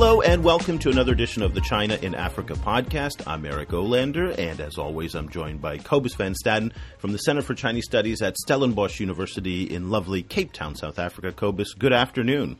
[0.00, 3.22] Hello and welcome to another edition of the China in Africa podcast.
[3.26, 7.42] I'm Eric Olander, and as always, I'm joined by Cobus Van Staden from the Center
[7.42, 11.32] for Chinese Studies at Stellenbosch University in lovely Cape Town, South Africa.
[11.32, 12.56] Cobus, good afternoon.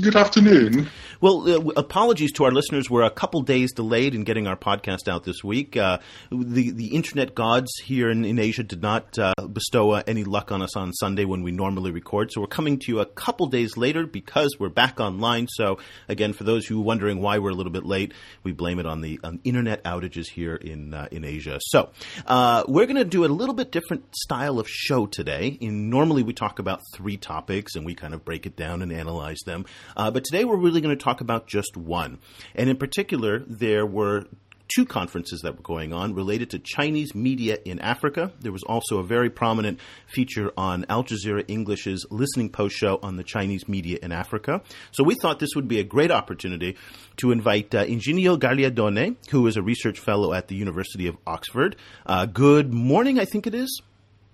[0.00, 0.90] Good afternoon.
[1.20, 2.88] Well, uh, apologies to our listeners.
[2.88, 5.76] We're a couple days delayed in getting our podcast out this week.
[5.76, 5.98] Uh,
[6.30, 10.52] the the internet gods here in, in Asia did not uh, bestow uh, any luck
[10.52, 13.48] on us on Sunday when we normally record, so we're coming to you a couple
[13.48, 15.48] days later because we're back online.
[15.48, 18.78] So again, for those who are wondering why we're a little bit late, we blame
[18.78, 21.58] it on the on internet outages here in uh, in Asia.
[21.60, 21.90] So
[22.24, 25.58] uh, we're going to do a little bit different style of show today.
[25.60, 28.92] In normally we talk about three topics and we kind of break it down and
[28.92, 29.66] analyze them.
[29.96, 32.18] Uh, but today we're really going to talk about just one.
[32.54, 34.26] And in particular, there were
[34.68, 38.32] two conferences that were going on related to Chinese media in Africa.
[38.40, 43.16] There was also a very prominent feature on Al Jazeera English's Listening Post show on
[43.16, 44.62] the Chinese media in Africa.
[44.92, 46.76] So we thought this would be a great opportunity
[47.16, 51.76] to invite uh, Iginio Gagliardone, who is a research fellow at the University of Oxford.
[52.06, 53.82] Uh, good morning, I think it is.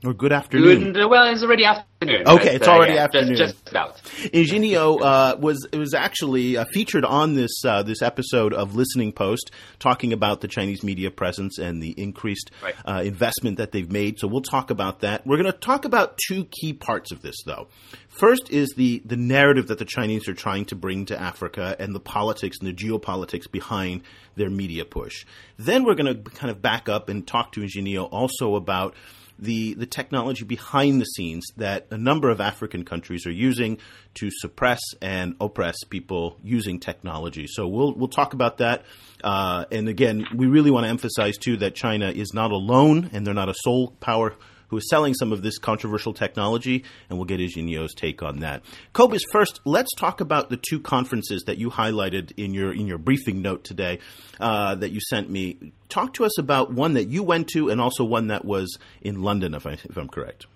[0.04, 0.92] Or good afternoon.
[0.92, 2.28] Good, well, it's already afternoon.
[2.28, 3.36] Okay, it's already uh, yeah, afternoon.
[3.36, 3.96] Just, just about.
[3.96, 9.50] Iginio uh, was was actually uh, featured on this uh, this episode of Listening Post,
[9.78, 12.74] talking about the Chinese media presence and the increased right.
[12.86, 14.18] Uh, investment that they've made.
[14.18, 15.26] So we'll talk about that.
[15.26, 17.68] We're going to talk about two key parts of this, though.
[18.08, 21.94] First is the the narrative that the Chinese are trying to bring to Africa and
[21.94, 24.02] the politics and the geopolitics behind
[24.34, 25.24] their media push.
[25.56, 28.94] Then we're going to kind of back up and talk to Iginio also about
[29.38, 33.78] the, the technology behind the scenes that a number of African countries are using
[34.14, 37.46] to suppress and oppress people using technology.
[37.46, 38.84] So we'll we'll talk about that.
[39.22, 43.26] Uh, and again, we really want to emphasize too that China is not alone and
[43.26, 44.34] they're not a sole power
[44.68, 48.62] who is selling some of this controversial technology, and we'll get Iginio's take on that.
[48.92, 52.98] Cobus, first, let's talk about the two conferences that you highlighted in your in your
[52.98, 53.98] briefing note today
[54.40, 55.72] uh, that you sent me.
[55.88, 59.22] Talk to us about one that you went to, and also one that was in
[59.22, 60.46] London, if, I, if I'm correct.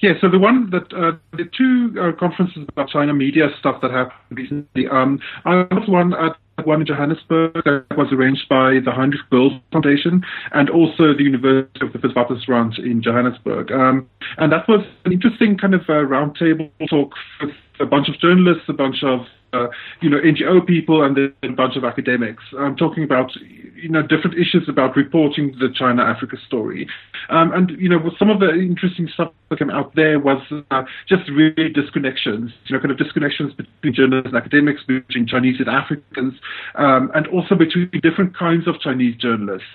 [0.00, 3.90] Yeah, so the one that uh, the two uh, conferences about China media stuff that
[3.90, 4.86] happened recently.
[4.88, 9.60] Um, I was one at one in Johannesburg that was arranged by the Heinrich Böll
[9.72, 10.22] Foundation
[10.52, 13.72] and also the University of the Witwatersrand in Johannesburg.
[13.72, 17.50] Um, and that was an interesting kind of uh, roundtable talk with
[17.80, 19.20] a bunch of journalists, a bunch of
[19.52, 19.68] uh,
[20.00, 22.42] you know NGO people, and then a bunch of academics.
[22.58, 23.30] I'm talking about
[23.74, 26.88] you know different issues about reporting the China Africa story,
[27.28, 30.82] um, and you know some of the interesting stuff that came out there was uh,
[31.08, 35.68] just really disconnections, you know, kind of disconnections between journalists and academics, between Chinese and
[35.68, 36.34] Africans,
[36.76, 39.68] um, and also between different kinds of Chinese journalists.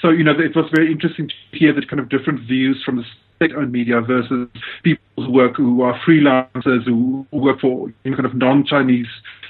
[0.00, 2.96] So, you know, it was very interesting to hear the kind of different views from
[2.96, 3.04] the
[3.36, 4.48] state-owned media versus
[4.82, 9.08] people who work who are freelancers who work for kind of non-Chinese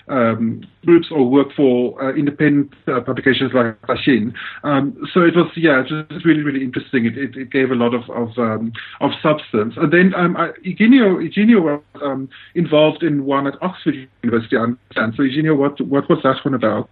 [0.09, 4.35] um, groups or work for uh, independent uh, publications like Caixin.
[4.63, 7.07] Um, so it was, yeah, it was really, really interesting.
[7.07, 9.75] It, it, it gave a lot of of, um, of substance.
[9.77, 14.61] And then um, I, Iginio, Iginio was um, involved in one at Oxford University, I
[14.61, 15.15] understand.
[15.17, 16.91] So Iginio, what what was that one about?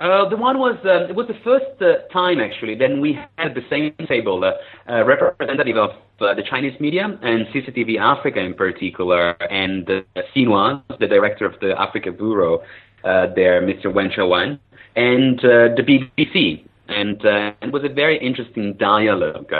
[0.00, 2.74] Uh, the one was uh, it was the first uh, time actually.
[2.74, 4.52] Then we had the same table, uh,
[4.90, 5.90] uh, representative of
[6.20, 10.00] uh, the Chinese media and CCTV Africa in particular, and uh,
[10.34, 12.62] Xinhua, the director of the Africa Bureau,
[13.04, 13.92] there, Mr.
[13.92, 14.58] Wen Wan,
[14.96, 16.64] and the BBC.
[16.88, 17.20] And
[17.62, 19.52] it was a very interesting dialogue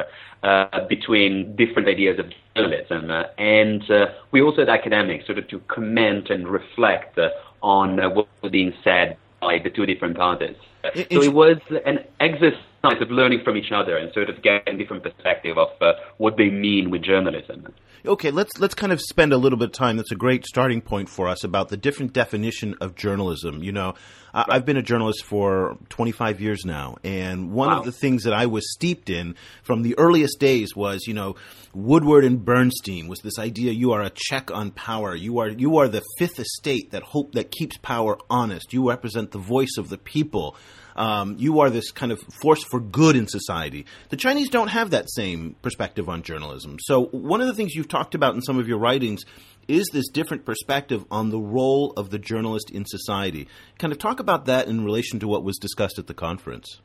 [0.88, 3.84] between different ideas of journalism, and
[4.32, 7.18] we also had academics sort of to comment and reflect
[7.62, 10.56] on what was being said by the two different parties.
[10.94, 14.78] It, so it was an exercise of learning from each other and sort of getting
[14.78, 17.66] different perspective of uh, what they mean with journalism.
[18.06, 19.98] Okay, let's let's kind of spend a little bit of time.
[19.98, 23.62] That's a great starting point for us about the different definition of journalism.
[23.62, 23.94] You know,
[24.32, 24.46] right.
[24.48, 27.80] I've been a journalist for 25 years now, and one wow.
[27.80, 31.36] of the things that I was steeped in from the earliest days was, you know,
[31.74, 35.14] Woodward and Bernstein was this idea: you are a check on power.
[35.14, 38.72] You are you are the fifth estate that hope that keeps power honest.
[38.72, 40.56] You represent the voice of the people.
[40.96, 43.86] Um, you are this kind of force for good in society.
[44.08, 46.78] The Chinese don't have that same perspective on journalism.
[46.80, 49.24] So, one of the things you've talked about in some of your writings
[49.68, 53.46] is this different perspective on the role of the journalist in society.
[53.78, 56.80] Kind of talk about that in relation to what was discussed at the conference.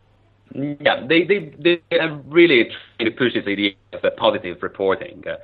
[0.53, 1.81] Yeah, they they they
[2.27, 5.23] really trying to push this idea of positive reporting.
[5.27, 5.37] Uh,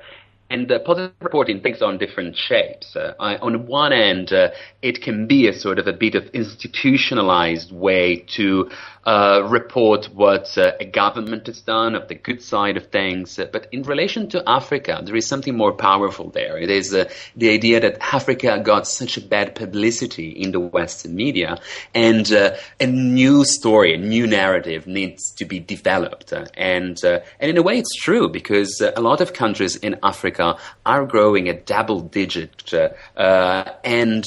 [0.52, 2.94] and uh, positive reporting takes on different shapes.
[2.94, 4.50] Uh, I, on one end, uh,
[4.82, 8.70] it can be a sort of a bit of institutionalized way to
[9.04, 13.36] uh, report what uh, a government has done of the good side of things.
[13.36, 16.56] Uh, but in relation to Africa, there is something more powerful there.
[16.56, 21.16] It is uh, the idea that Africa got such a bad publicity in the Western
[21.16, 21.58] media,
[21.92, 26.32] and uh, a new story, a new narrative needs to be developed.
[26.32, 30.56] Uh, and and in a way, it's true because a lot of countries in Africa
[30.86, 32.72] are growing at double digit,
[33.16, 34.24] and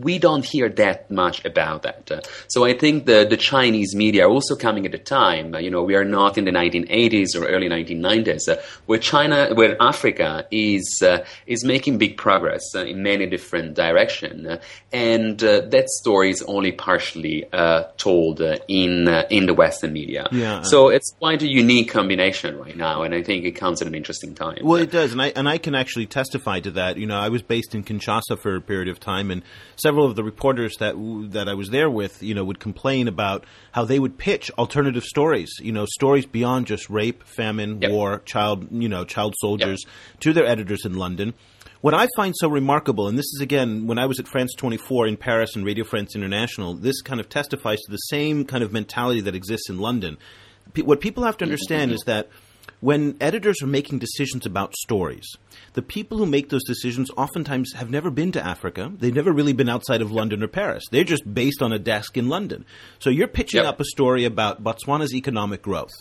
[0.00, 2.28] we don't hear that much about that.
[2.46, 5.54] so I think the the Chinese media are also coming at a time.
[5.54, 8.56] Uh, you know, we are not in the 1980s or early 1990s, uh,
[8.86, 14.46] where China, where Africa is uh, is making big progress uh, in many different directions,
[14.46, 14.60] uh,
[14.92, 17.44] and uh, that story is only partially
[17.96, 20.28] told in in the Western media.
[20.30, 20.62] Yeah.
[20.62, 23.94] So it's quite a unique combination right now, and I think it comes at an
[23.94, 24.58] interesting time.
[24.62, 26.98] Well, it does, and I and I can actually testify to that.
[26.98, 29.42] You know, I was based in Kinshasa for a period of time, and
[29.76, 30.94] several of the reporters that
[31.32, 35.04] that I was there with, you know, would complain about how they would pitch alternative
[35.04, 37.90] stories, you know, stories beyond just rape, famine, yep.
[37.90, 40.20] war, child, you know, child soldiers yep.
[40.20, 41.34] to their editors in London.
[41.80, 45.06] What I find so remarkable, and this is again when I was at France 24
[45.06, 48.72] in Paris and Radio France International, this kind of testifies to the same kind of
[48.72, 50.18] mentality that exists in London.
[50.84, 52.28] what people have to understand is that
[52.80, 55.26] when editors are making decisions about stories,
[55.76, 58.90] the people who make those decisions oftentimes have never been to Africa.
[58.92, 60.84] They've never really been outside of London or Paris.
[60.90, 62.64] They're just based on a desk in London.
[62.98, 63.74] So you're pitching yep.
[63.74, 65.92] up a story about Botswana's economic growth.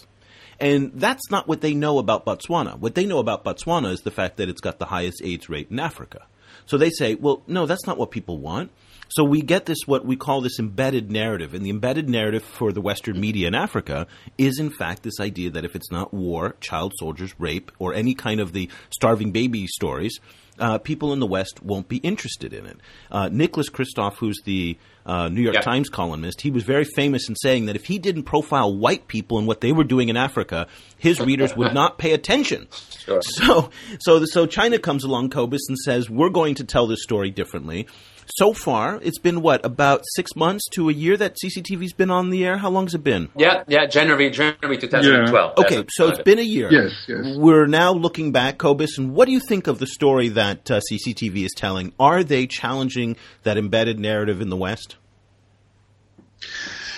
[0.62, 2.80] And that's not what they know about Botswana.
[2.80, 5.68] What they know about Botswana is the fact that it's got the highest AIDS rate
[5.70, 6.26] in Africa.
[6.68, 8.72] So they say, well, no, that's not what people want.
[9.10, 11.54] So we get this, what we call this embedded narrative.
[11.54, 14.08] And the embedded narrative for the Western media in Africa
[14.38, 18.14] is, in fact, this idea that if it's not war, child soldiers, rape, or any
[18.14, 20.20] kind of the starving baby stories,
[20.60, 22.78] uh, people in the West won't be interested in it.
[23.12, 27.36] Uh, Nicholas Kristof, who's the uh, New York Times columnist, he was very famous in
[27.36, 30.68] saying that if he didn't profile white people and what they were doing in Africa,
[30.98, 32.68] his readers would not pay attention.
[32.72, 33.22] Sure.
[33.22, 33.70] So,
[34.00, 37.88] so, so China comes along, Cobus, and says, "We're going to tell this story differently."
[38.28, 42.30] So far, it's been what about six months to a year that CCTV's been on
[42.30, 42.58] the air.
[42.58, 43.30] How long has it been?
[43.38, 45.54] Yeah, yeah, January, January 2012.
[45.58, 45.64] Yeah.
[45.64, 46.70] Okay, so it's been a year.
[46.72, 47.38] Yes, yes.
[47.38, 50.80] We're now looking back, Cobus, and what do you think of the story that uh,
[50.92, 51.94] CCTV is telling?
[52.00, 54.98] Are they challenging that embedded narrative in the West?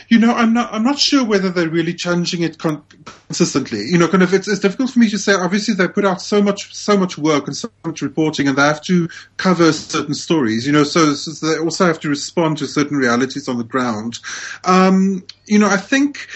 [0.10, 2.84] You know, I'm not, I'm not sure whether they're really challenging it con-
[3.28, 3.86] consistently.
[3.86, 5.34] You know, kind of, it's, it's difficult for me to say.
[5.34, 8.62] Obviously, they put out so much, so much work and so much reporting, and they
[8.62, 10.66] have to cover certain stories.
[10.66, 14.20] You know, so, so they also have to respond to certain realities on the ground.
[14.64, 16.28] Um, you know, I think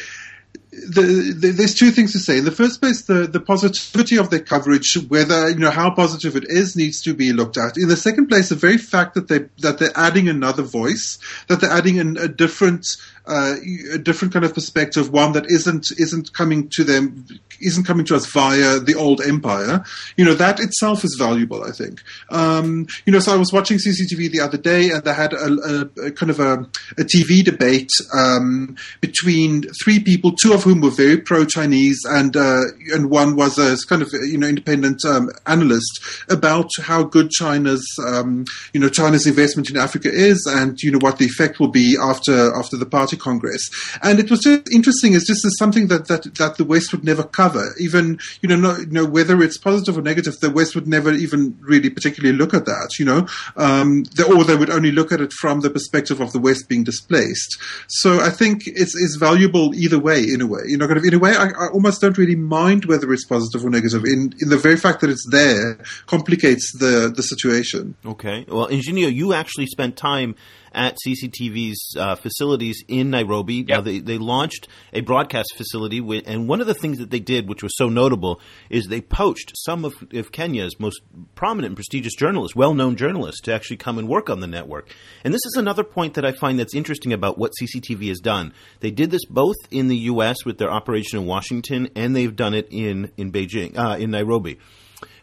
[0.72, 2.38] the, the, there's two things to say.
[2.38, 6.36] In the first place, the, the positivity of their coverage, whether you know how positive
[6.38, 7.78] it is, needs to be looked at.
[7.78, 11.60] In the second place, the very fact that they that they're adding another voice, that
[11.60, 12.96] they're adding an, a different
[13.26, 13.56] uh,
[13.94, 17.26] a different kind of perspective, one that isn't isn't coming to them,
[17.60, 19.84] isn't coming to us via the old empire.
[20.18, 21.64] You know that itself is valuable.
[21.64, 22.02] I think.
[22.30, 25.46] Um, you know, so I was watching CCTV the other day, and they had a,
[25.46, 26.54] a, a kind of a,
[26.98, 32.64] a TV debate um, between three people, two of whom were very pro-Chinese, and uh,
[32.92, 37.86] and one was a kind of you know independent um, analyst about how good China's
[38.08, 41.70] um, you know China's investment in Africa is, and you know what the effect will
[41.70, 43.70] be after after the party Party Congress.
[44.02, 45.14] And it was just interesting.
[45.14, 47.74] It's just something that, that, that the West would never cover.
[47.80, 51.12] Even, you know, no, you know, whether it's positive or negative, the West would never
[51.12, 55.12] even really particularly look at that, you know, um, the, or they would only look
[55.12, 57.58] at it from the perspective of the West being displaced.
[57.88, 60.62] So I think it's, it's valuable either way, in a way.
[60.68, 63.26] You know, kind of, in a way, I, I almost don't really mind whether it's
[63.26, 64.04] positive or negative.
[64.06, 67.96] In, in the very fact that it's there complicates the, the situation.
[68.06, 68.46] Okay.
[68.48, 70.36] Well, Iginio, you actually spent time
[70.74, 73.56] at CCTV's uh, facilities in Nairobi.
[73.56, 73.68] Yep.
[73.68, 77.20] Now, they, they launched a broadcast facility, with, and one of the things that they
[77.20, 81.02] did, which was so notable, is they poached some of, of Kenya's most
[81.36, 84.90] prominent and prestigious journalists, well known journalists, to actually come and work on the network.
[85.24, 88.54] And this is another point that I find that's interesting about what CCTV has done.
[88.80, 90.46] They did this both in the U.S.
[90.46, 94.60] with their operation in Washington, and they've done it in, in Beijing, uh, in Nairobi.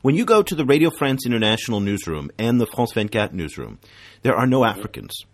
[0.01, 3.81] When you go to the Radio France International newsroom and the France 24 newsroom,
[4.23, 5.25] there are no Africans.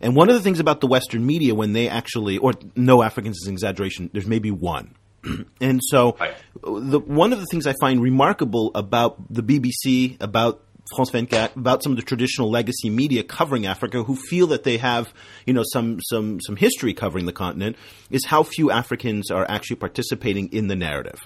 [0.00, 3.38] And one of the things about the Western media when they actually, or no Africans
[3.42, 4.94] is an exaggeration, there's maybe one.
[5.60, 6.16] and so,
[6.62, 10.62] the, one of the things I find remarkable about the BBC, about
[10.94, 14.76] France 24, about some of the traditional legacy media covering Africa, who feel that they
[14.78, 15.12] have,
[15.46, 17.76] you know, some some some history covering the continent,
[18.10, 21.20] is how few Africans are actually participating in the narrative.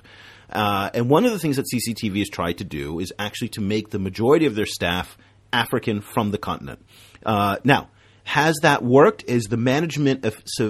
[0.50, 3.60] Uh, and one of the things that CCTV has tried to do is actually to
[3.60, 5.18] make the majority of their staff
[5.52, 6.84] African from the continent.
[7.25, 7.88] Uh, now,
[8.28, 9.25] has that worked?
[9.26, 10.23] Is the management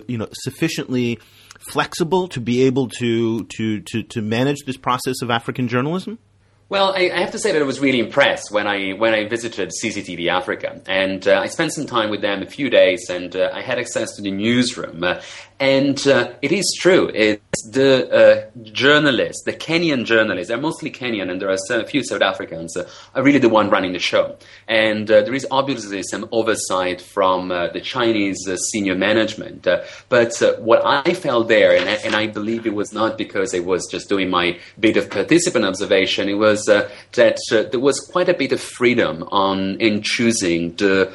[0.06, 1.18] you know sufficiently
[1.58, 6.20] flexible to be able to, to, to, to manage this process of African journalism?
[6.70, 9.26] Well, I, I, have to say that I was really impressed when I when I
[9.26, 13.34] visited CCTV Africa, and uh, I spent some time with them a few days, and
[13.34, 15.02] uh, I had access to the newsroom.
[15.02, 15.22] Uh,
[15.60, 17.10] and uh, it is true.
[17.12, 22.04] It's the uh, journalists, the Kenyan journalists, they're mostly Kenyan, and there are a few
[22.04, 24.36] South Africans, uh, are really the one running the show.
[24.68, 28.38] And there is obviously some oversight from the Chinese
[28.70, 29.66] senior management.
[30.08, 33.88] but what I felt there, and and I, believe it was not because I was
[33.90, 36.90] just doing my bit of participant observation, it was that
[37.48, 41.12] there was quite a bit of freedom on in choosing the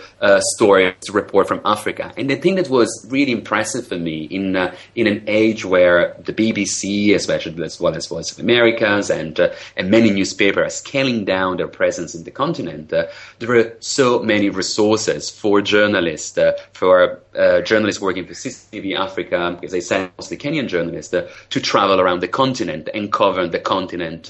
[0.56, 2.14] story to report from Africa.
[2.18, 6.16] And the thing that was really impressive for me in uh, in an age where
[6.24, 10.70] the BBC, especially as well as Voice of Americas and uh, and many newspapers are
[10.70, 13.06] scaling down their presence in the continent, uh,
[13.40, 19.60] there were so many resources for journalists, uh, for uh, journalists working for CCTV Africa,
[19.64, 23.60] as I said, mostly Kenyan journalists, uh, to travel around the continent and cover the
[23.60, 24.28] continent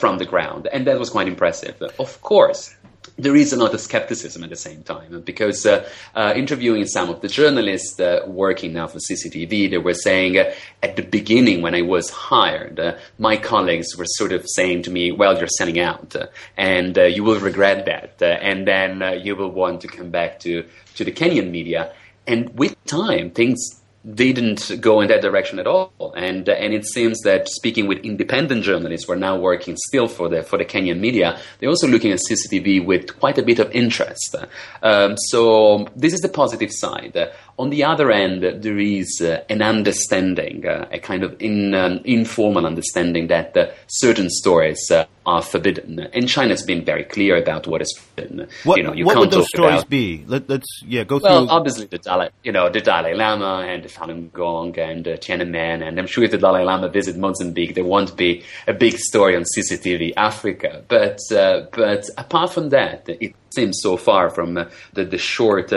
[0.00, 1.80] from the ground, and that was quite impressive.
[1.98, 2.74] Of course,
[3.18, 7.08] there is a lot of skepticism at the same time because uh, uh, interviewing some
[7.08, 10.52] of the journalists uh, working now for CCTV, they were saying uh,
[10.82, 14.90] at the beginning when I was hired, uh, my colleagues were sort of saying to
[14.90, 19.50] me, "Well, you're selling out, uh, and you will regret that, and then you will
[19.50, 20.64] want to come back to
[20.96, 21.92] to the Kenyan media."
[22.26, 23.58] And with time, things
[24.14, 26.14] didn't go in that direction at all.
[26.16, 30.06] And uh, and it seems that speaking with independent journalists, who are now working still
[30.06, 31.38] for the for the Kenyan media.
[31.58, 34.36] They're also looking at CCTV with quite a bit of interest.
[34.82, 37.16] Um, so this is the positive side.
[37.58, 42.00] On the other end, there is uh, an understanding, uh, a kind of in, um,
[42.04, 45.98] informal understanding that uh, certain stories uh, are forbidden.
[45.98, 48.46] And China's been very clear about what is forbidden.
[48.64, 50.24] What, you know, you what would those stories about, be?
[50.26, 51.46] Let, us yeah go well, through.
[51.46, 55.16] Well, obviously the Dalai, you know, the Dalai Lama and the Falun Gong and uh,
[55.16, 58.98] Tiananmen, and I'm sure if the Dalai Lama visit Mozambique, there won't be a big
[58.98, 60.84] story on CCTV Africa.
[60.86, 65.72] But uh, but apart from that, it seems so far from uh, the the short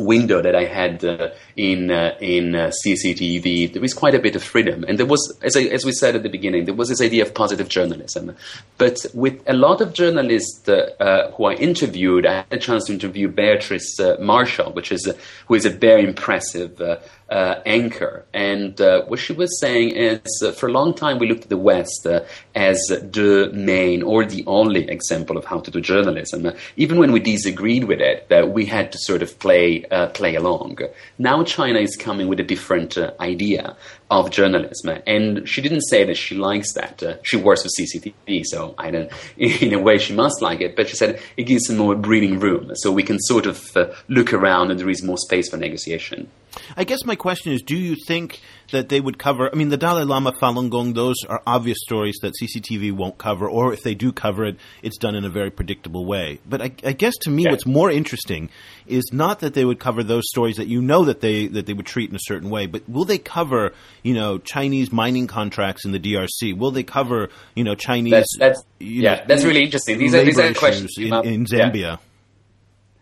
[0.00, 1.30] window that I had uh,
[1.60, 5.38] in uh, in uh, CCTV, there was quite a bit of freedom, and there was,
[5.42, 8.34] as, I, as we said at the beginning, there was this idea of positive journalism.
[8.78, 12.86] But with a lot of journalists uh, uh, who I interviewed, I had a chance
[12.86, 15.12] to interview Beatrice uh, Marshall, which is
[15.48, 16.96] who is a very impressive uh,
[17.66, 18.24] anchor.
[18.32, 20.20] And what she was saying is,
[20.56, 22.06] for a long time, we looked at the West
[22.54, 26.50] as the main or the only example of how to do journalism.
[26.76, 29.80] even when we disagreed with it, that we had to sort of play
[30.14, 30.78] play along.
[31.18, 33.76] Now China is coming with a different uh, idea
[34.10, 37.02] of journalism, and she didn't say that she likes that.
[37.02, 39.10] Uh, she works for CCTV, so I don't.
[39.36, 42.40] In a way, she must like it, but she said it gives some more breathing
[42.40, 45.56] room, so we can sort of uh, look around, and there is more space for
[45.56, 46.28] negotiation.
[46.76, 48.40] I guess my question is: Do you think
[48.72, 49.50] that they would cover?
[49.52, 53.48] I mean, the Dalai Lama, Falun Gong; those are obvious stories that CCTV won't cover,
[53.48, 56.40] or if they do cover it, it's done in a very predictable way.
[56.46, 57.50] But I, I guess to me, yeah.
[57.50, 58.50] what's more interesting
[58.86, 61.72] is not that they would cover those stories that you know that they that they
[61.72, 65.84] would treat in a certain way, but will they cover, you know, Chinese mining contracts
[65.84, 66.56] in the DRC?
[66.56, 68.12] Will they cover, you know, Chinese?
[68.12, 69.98] That's, that's yeah, know, that's really interesting.
[69.98, 71.74] These are these are questions in, in Zambia.
[71.74, 71.96] Yeah.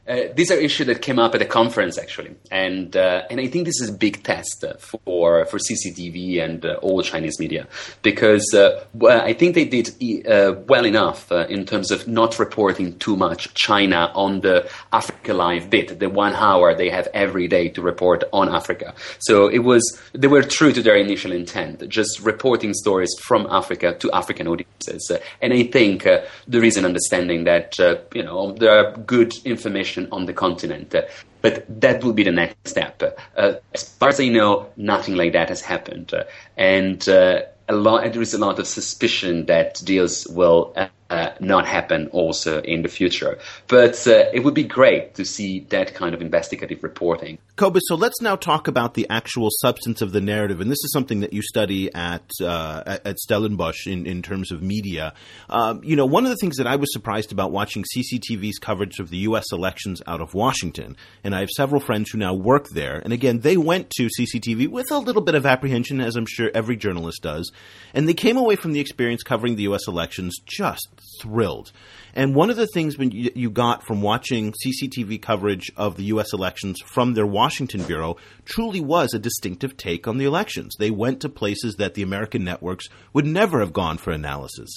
[0.08, 3.46] Uh, these are issues that came up at a conference actually, and uh, and I
[3.46, 7.68] think this is a big test for for CCTV and uh, all Chinese media.
[8.00, 9.90] Because uh, well, I think they did
[10.26, 15.68] uh, well enough in terms of not reporting too much China on the Africa Live
[15.68, 18.94] bit, the one hour they have every day to report on Africa.
[19.18, 19.82] So it was
[20.14, 25.12] they were true to their initial intent, just reporting stories from Africa to African audiences,
[25.42, 27.78] and I think there is an understanding that
[28.14, 30.94] you know there are good information on the continent.
[31.40, 33.02] But that will be the next step.
[33.36, 36.12] Uh, as far as I know, nothing like that has happened.
[36.56, 40.72] and uh, a lot, there is a lot of suspicion that deals will
[41.10, 43.38] uh, not happen also in the future.
[43.66, 47.38] But uh, it would be great to see that kind of investigative reporting.
[47.56, 50.92] Cobus, so let's now talk about the actual substance of the narrative, and this is
[50.92, 55.14] something that you study at uh, at Stellenbosch in, in terms of media.
[55.48, 58.98] Um, you know, one of the things that I was surprised about watching CCTV's coverage
[59.00, 59.46] of the U.S.
[59.50, 63.40] elections out of Washington, and I have several friends who now work there, and again,
[63.40, 67.22] they went to CCTV with a little bit of apprehension, as I'm sure every journalist
[67.22, 67.50] does,
[67.94, 69.88] and they came away from the experience covering the U.S.
[69.88, 70.86] elections just
[71.20, 71.72] thrilled.
[72.14, 76.04] And one of the things when you, you, got from watching CCTV coverage of the
[76.04, 76.32] U.S.
[76.32, 80.74] elections from their Washington bureau truly was a distinctive take on the elections.
[80.78, 84.68] They went to places that the American networks would never have gone for analysis.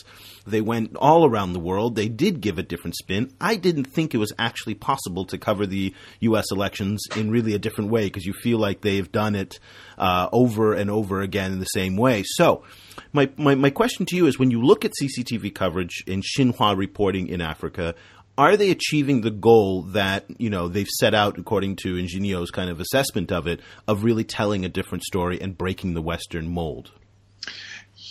[0.46, 1.96] They went all around the world.
[1.96, 3.34] They did give a different spin.
[3.40, 6.46] I didn't think it was actually possible to cover the U.S.
[6.52, 9.60] elections in really a different way because you feel like they've done it
[10.02, 12.24] uh, over and over again in the same way.
[12.26, 12.64] So,
[13.14, 16.76] my, my, my question to you is when you look at CCTV coverage in Xinhua
[16.76, 17.94] reporting in Africa,
[18.38, 22.70] are they achieving the goal that you know they've set out according to Iginio's kind
[22.70, 26.92] of assessment of it of really telling a different story and breaking the Western mold?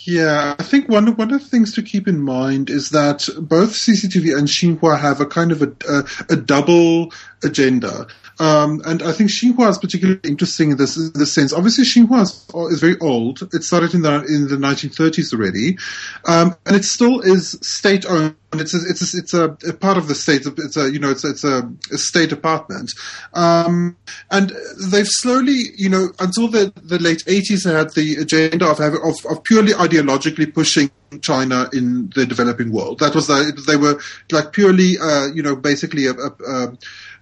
[0.05, 3.71] Yeah, I think one one of the things to keep in mind is that both
[3.71, 7.11] CCTV and Xinhua have a kind of a, a, a double
[7.43, 8.07] agenda.
[8.41, 11.53] Um, and I think Xinhua is particularly interesting in this, in this sense.
[11.53, 13.47] Obviously, Xinhua is, is, very old.
[13.53, 15.77] It started in the in the 1930s already,
[16.25, 18.35] um, and it still is state owned.
[18.53, 20.45] It's a, it's a, it's a, a, part of the state.
[20.45, 22.91] It's a you know it's it's a, a state department,
[23.33, 23.95] um,
[24.29, 24.51] and
[24.89, 28.99] they've slowly you know until the the late 80s they had the agenda of having
[29.03, 30.91] of, of purely ideologically pushing
[31.21, 32.99] China in the developing world.
[32.99, 36.73] That was the, they were like purely uh, you know basically a, a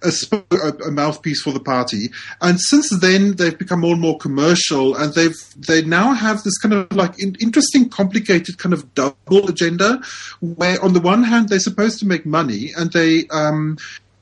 [0.02, 2.10] a, mouthpiece for the party.
[2.40, 6.58] And since then, they've become more and more commercial, and they've they now have this
[6.58, 10.00] kind of like in, interesting, complicated kind of double agenda,
[10.40, 13.76] where on the one hand they're supposed to make money, and they um,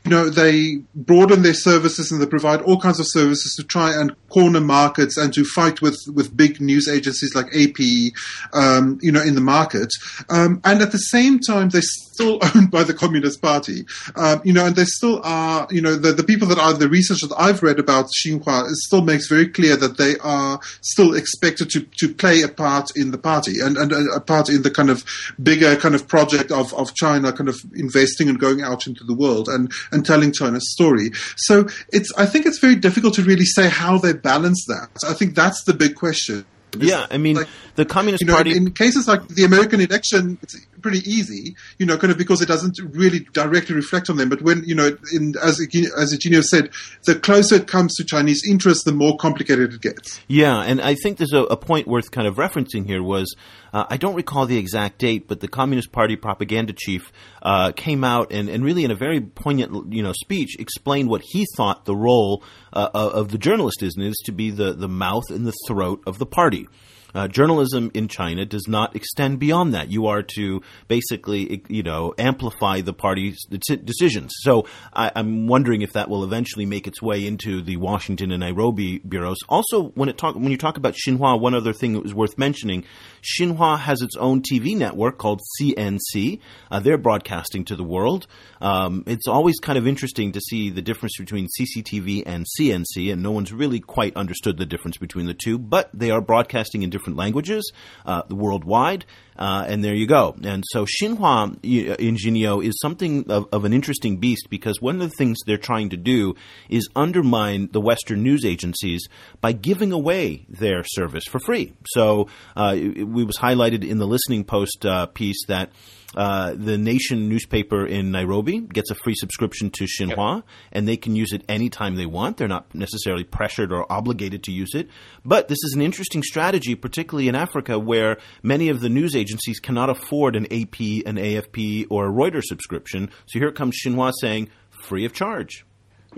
[0.09, 3.93] you know, they broaden their services and they provide all kinds of services to try
[3.95, 8.13] and corner markets and to fight with, with big news agencies like AP,
[8.55, 9.93] um, you know, in the market.
[10.31, 11.83] Um, and at the same time, they're
[12.19, 15.95] still owned by the Communist Party, um, you know, and they still are, you know,
[15.95, 19.49] the, the people that are the research that I've read about Xinhua still makes very
[19.49, 23.77] clear that they are still expected to, to play a part in the party and,
[23.77, 25.05] and a part in the kind of
[25.43, 29.15] bigger kind of project of, of China kind of investing and going out into the
[29.15, 29.49] world.
[29.49, 31.11] And, and telling China's story.
[31.37, 34.89] So it's, I think it's very difficult to really say how they balance that.
[35.07, 36.47] I think that's the big question.
[36.79, 38.55] Yeah, I mean, like, the Communist you know, Party.
[38.55, 42.47] In cases like the American election, it's pretty easy, you know, kind of because it
[42.47, 44.29] doesn't really directly reflect on them.
[44.29, 46.71] But when, you know, in, as as Iginio said,
[47.05, 50.21] the closer it comes to Chinese interests, the more complicated it gets.
[50.29, 53.35] Yeah, and I think there's a, a point worth kind of referencing here was
[53.73, 58.05] uh, I don't recall the exact date, but the Communist Party propaganda chief uh, came
[58.05, 61.85] out and, and really in a very poignant, you know, speech explained what he thought
[61.85, 65.47] the role uh, of the journalist is, and is to be the, the mouth and
[65.47, 66.69] the throat of the party.
[67.15, 69.91] Uh, journalism in China does not extend beyond that.
[69.91, 74.33] You are to basically, you know, amplify the party's decisions.
[74.41, 78.41] So I, am wondering if that will eventually make its way into the Washington and
[78.41, 79.39] Nairobi bureaus.
[79.49, 82.37] Also, when it talk when you talk about Xinhua, one other thing that was worth
[82.37, 82.85] mentioning:
[83.23, 86.41] Xinhua has its own TV network called CNC.
[86.71, 88.27] Uh, they're broadcasting to the world.
[88.61, 93.23] Um, it's always kind of interesting to see the difference between CCTV and CNC, and
[93.23, 95.59] no one's really quite understood the difference between the two.
[95.59, 97.73] But they are broadcasting in different languages
[98.07, 99.05] uh, worldwide,
[99.39, 100.35] uh, and there you go.
[100.43, 105.17] And so Xinhua Iginio is something of, of, an interesting beast because one of the
[105.17, 106.35] things they're trying to do
[106.69, 109.07] is undermine the Western news agencies
[109.41, 111.73] by giving away their service for free.
[111.87, 115.71] So uh, it, it was highlighted in the listening post uh, piece that
[116.17, 120.45] uh, the Nation newspaper in Nairobi gets a free subscription to Xinhua, yep.
[120.73, 122.39] and they can use it anytime they want.
[122.39, 124.89] They're not necessarily pressured or obligated to use it.
[125.25, 129.61] But this is an interesting strategy, particularly in Africa, where many of the news agencies
[129.61, 133.11] cannot afford an AP, an AFP, or a Reuters subscription.
[133.27, 134.49] So here comes Xinhua saying,
[134.83, 135.67] free of charge.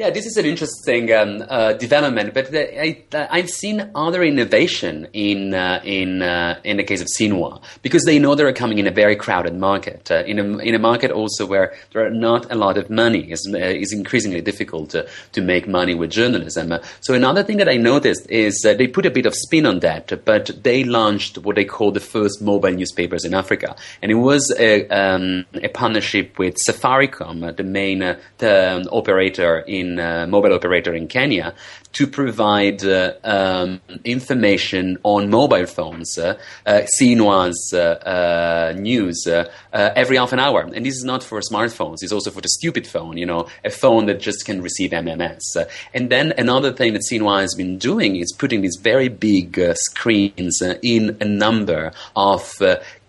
[0.00, 5.52] Yeah, this is an interesting um, uh, development, but I, have seen other innovation in
[5.52, 8.90] uh, in uh, in the case of Xinhua because they know they're coming in a
[8.90, 12.54] very crowded market, uh, in a in a market also where there are not a
[12.54, 13.30] lot of money.
[13.30, 16.72] It's, uh, it's increasingly difficult to, to make money with journalism.
[17.02, 20.24] so another thing that I noticed is they put a bit of spin on that,
[20.24, 24.50] but they launched what they call the first mobile newspapers in Africa, and it was
[24.58, 27.98] a, um, a partnership with Safaricom, the main
[28.38, 31.54] the, um, operator in uh, mobile operator in Kenya
[31.92, 39.26] to provide uh, um, information on mobile phones, uh, uh, uh, uh, news
[39.72, 40.60] every half an hour.
[40.60, 43.16] And this is not for smartphones; it's also for the stupid phone.
[43.16, 45.40] You know, a phone that just can receive MMS.
[45.94, 50.62] and then another thing that Xinhua has been doing is putting these very big screens
[50.82, 52.60] in a number of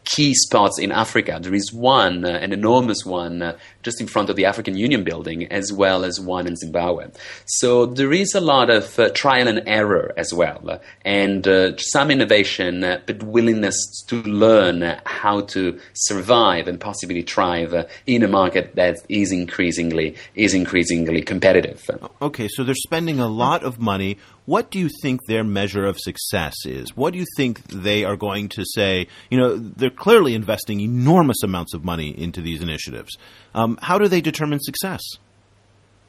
[0.03, 1.39] key spots in Africa.
[1.41, 5.03] There is one, uh, an enormous one, uh, just in front of the African Union
[5.03, 7.07] building, as well as one in Zimbabwe.
[7.45, 11.77] So there is a lot of uh, trial and error as well, uh, and uh,
[11.77, 18.27] some innovation, uh, but willingness to learn how to survive and possibly thrive in a
[18.27, 21.89] market that is increasingly is increasingly competitive.
[22.21, 25.97] Okay, so they're spending a lot of money what do you think their measure of
[25.99, 26.95] success is?
[26.97, 29.07] What do you think they are going to say?
[29.29, 33.17] You know, they're clearly investing enormous amounts of money into these initiatives.
[33.53, 35.01] Um, how do they determine success?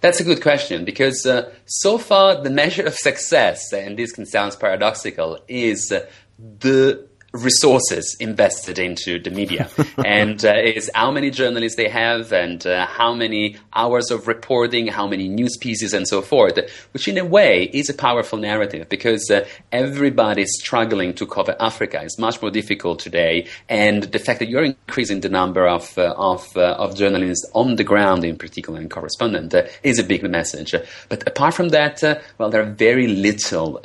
[0.00, 4.26] That's a good question because uh, so far the measure of success, and this can
[4.26, 6.06] sound paradoxical, is uh,
[6.38, 9.68] the resources invested into the media.
[10.04, 14.88] And uh, is how many journalists they have and uh, how many hours of reporting
[14.88, 16.58] how many news pieces and so forth
[16.92, 22.02] which in a way is a powerful narrative because uh, everybody's struggling to cover africa.
[22.02, 23.46] Is much more difficult today.
[23.68, 27.76] And the fact that you're increasing the number of uh, of, uh, of journalists on
[27.76, 30.74] the ground in particular and correspondent uh, is a big message.
[31.08, 32.02] But apart from that
[32.38, 33.80] well there are very little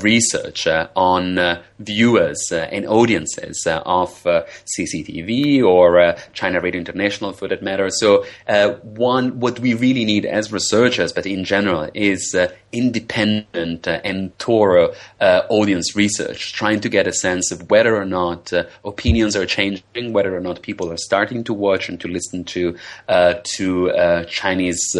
[0.00, 4.44] research on viewers and and audiences uh, of uh,
[4.78, 7.90] CCTV or uh, China Radio International for that matter.
[7.90, 13.86] So uh, one, what we really need as researchers, but in general, is uh, independent
[13.86, 18.52] uh, and thorough audience research, trying to get a sense of whether or not
[18.84, 22.76] opinions are changing, whether or not people are starting to watch and to listen to
[23.42, 24.96] to Chinese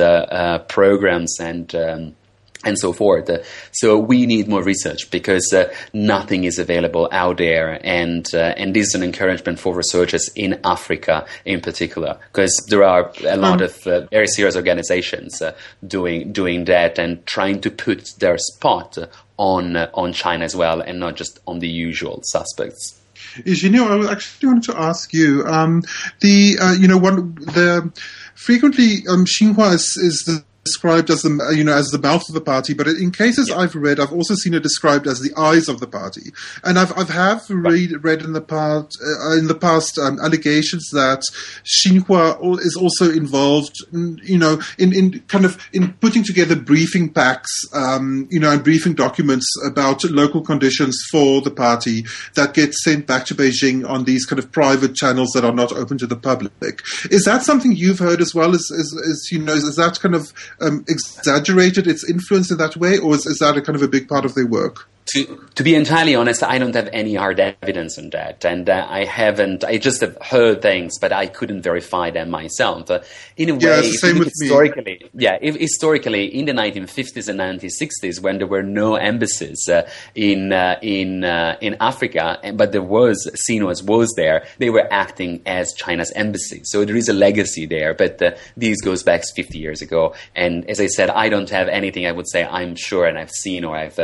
[0.68, 2.16] programs and um,
[2.64, 3.28] and so forth.
[3.30, 3.38] Uh,
[3.72, 8.74] so we need more research because uh, nothing is available out there, and uh, and
[8.74, 13.60] this is an encouragement for researchers in Africa in particular, because there are a lot
[13.60, 15.54] um, of uh, very serious organizations uh,
[15.86, 18.98] doing doing that and trying to put their spot
[19.38, 22.96] on uh, on China as well, and not just on the usual suspects.
[23.38, 25.82] Iginio, I actually wanted to ask you um,
[26.20, 27.90] the you know one the
[28.34, 32.34] frequently um, Xinhua is, is the described as the you know as the mouth of
[32.34, 33.56] the party, but in cases yeah.
[33.56, 36.32] I've read, I've also seen it described as the eyes of the party.
[36.64, 40.88] And I've I've have read read in the past uh, in the past um, allegations
[40.92, 41.22] that
[41.64, 47.50] Xinhua is also involved, you know, in, in kind of in putting together briefing packs,
[47.72, 53.06] um, you know, and briefing documents about local conditions for the party that get sent
[53.06, 56.16] back to Beijing on these kind of private channels that are not open to the
[56.16, 56.82] public.
[57.10, 58.54] Is that something you've heard as well?
[58.54, 62.76] As, as, as you know, is that kind of um, exaggerated its influence in that
[62.76, 64.88] way, or is, is that a kind of a big part of their work?
[65.12, 68.86] To, to be entirely honest, I don't have any hard evidence on that, and uh,
[68.88, 69.64] I haven't.
[69.64, 72.90] I just have heard things, but I couldn't verify them myself.
[72.90, 73.00] Uh,
[73.36, 75.10] in a yeah, way, historically, me.
[75.14, 80.52] yeah, if, historically, in the 1950s and 1960s, when there were no embassies uh, in
[80.52, 85.72] uh, in uh, in Africa, but there was Xinhua's was there, they were acting as
[85.74, 86.60] China's embassy.
[86.64, 90.14] So there is a legacy there, but uh, this goes back 50 years ago.
[90.36, 92.06] And as I said, I don't have anything.
[92.06, 93.98] I would say I'm sure, and I've seen or I've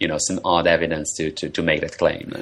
[0.00, 2.32] you know some odd evidence to, to, to make that claim.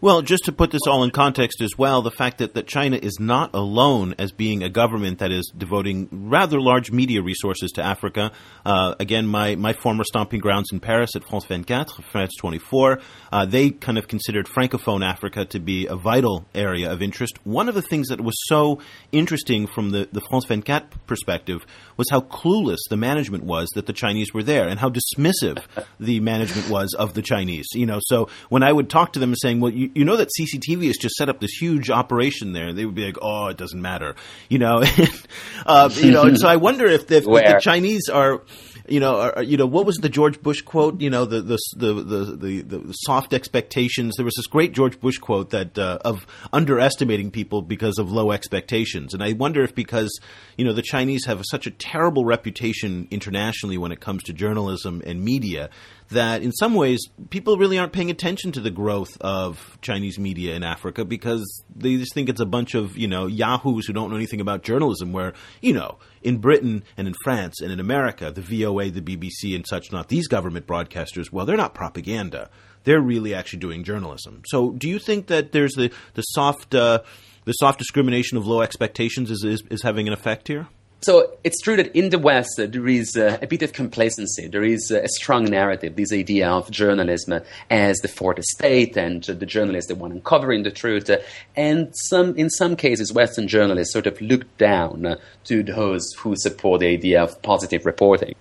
[0.00, 2.96] Well, just to put this all in context as well, the fact that, that China
[2.96, 7.82] is not alone as being a government that is devoting rather large media resources to
[7.82, 8.30] Africa.
[8.64, 13.00] Uh, again, my, my former stomping grounds in Paris at France 24, France 24,
[13.32, 17.36] uh, they kind of considered Francophone Africa to be a vital area of interest.
[17.44, 18.80] One of the things that was so
[19.10, 23.92] interesting from the, the France 24 perspective was how clueless the management was that the
[23.92, 25.60] Chinese were there and how dismissive
[25.98, 27.66] the management was of the Chinese.
[27.72, 30.28] You know, so when I would talk to them saying, well, you, you, know that
[30.38, 32.72] CCTV has just set up this huge operation there.
[32.72, 34.14] They would be like, oh, it doesn't matter,
[34.48, 34.82] you know,
[35.66, 36.22] uh, you know.
[36.22, 38.42] And so I wonder if the, if the Chinese are
[38.88, 41.00] you know, are, you know, what was the George Bush quote?
[41.00, 44.16] You know, the the the the, the, the soft expectations.
[44.16, 48.32] There was this great George Bush quote that uh, of underestimating people because of low
[48.32, 50.18] expectations, and I wonder if because
[50.56, 55.02] you know the Chinese have such a terrible reputation internationally when it comes to journalism
[55.06, 55.70] and media
[56.10, 60.54] that in some ways people really aren't paying attention to the growth of Chinese media
[60.54, 64.10] in Africa because they just think it's a bunch of, you know, yahoos who don't
[64.10, 68.30] know anything about journalism where, you know, in Britain and in France and in America,
[68.30, 72.50] the VOA, the BBC and such not, these government broadcasters, well, they're not propaganda.
[72.84, 74.42] They're really actually doing journalism.
[74.46, 77.00] So do you think that there's the, the soft uh,
[77.44, 80.68] the soft discrimination of low expectations is, is, is having an effect here?
[81.00, 84.48] So it's true that in the West uh, there is uh, a bit of complacency.
[84.48, 89.22] There is uh, a strong narrative, this idea of journalism as the fourth estate and
[89.22, 91.08] the journalists the one uncovering the truth.
[91.56, 96.80] and some, in some cases, Western journalists sort of look down to those who support
[96.80, 98.34] the idea of positive reporting.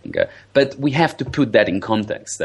[0.53, 2.41] but we have to put that in context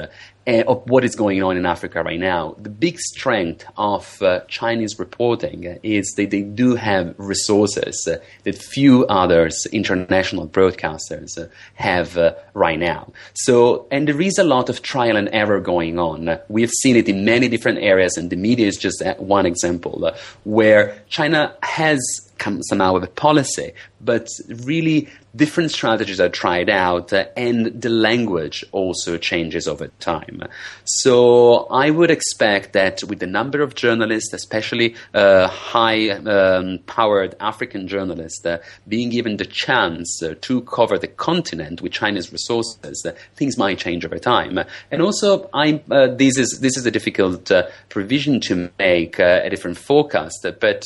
[0.47, 2.57] uh, of what is going on in Africa right now.
[2.59, 8.57] The big strength of uh, Chinese reporting is that they do have resources uh, that
[8.57, 13.13] few others international broadcasters uh, have uh, right now.
[13.35, 16.39] So, and there is a lot of trial and error going on.
[16.49, 20.17] We've seen it in many different areas, and the media is just one example uh,
[20.45, 22.01] where China has
[22.39, 24.27] come somehow with a policy, but
[24.65, 30.43] really different strategies are tried out uh, and the language also changes over time.
[30.85, 37.35] So I would expect that with the number of journalists, especially uh, high um, powered
[37.41, 43.05] African journalists, uh, being given the chance uh, to cover the continent with China's resources,
[43.07, 44.59] uh, things might change over time.
[44.91, 47.51] And also, I, uh, this, is, this is a difficult
[47.89, 50.85] provision to make, a different forecast, but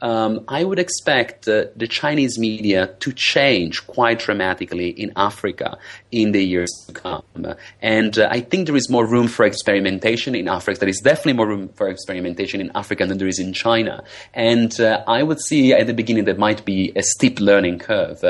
[0.00, 5.78] um, I would expect the Chinese media to change quite dramatically in Africa
[6.10, 7.22] in the years to come.
[7.80, 10.80] And uh, I think there is more room for experimentation in Africa.
[10.80, 14.04] There is definitely more room for experimentation in Africa than there is in China.
[14.34, 18.22] And uh, I would see at the beginning there might be a steep learning curve.